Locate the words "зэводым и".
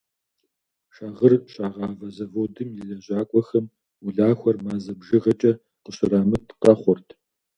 2.15-2.83